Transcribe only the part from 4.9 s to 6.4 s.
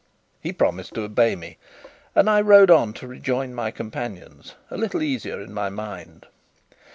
easier in my mind.